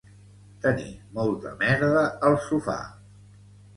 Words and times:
Tenir 0.63 0.87
molta 1.19 1.53
merda 1.61 2.01
al 2.31 2.39
sofà 2.47 2.79